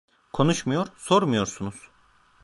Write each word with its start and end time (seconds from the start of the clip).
Konuşmuyor, 0.33 0.87
sormuyorsunuz. 0.97 1.91